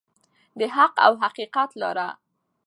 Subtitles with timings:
[0.59, 2.07] د حق او حقیقت لاره.